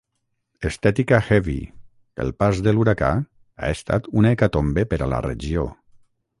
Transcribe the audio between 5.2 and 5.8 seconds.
regió.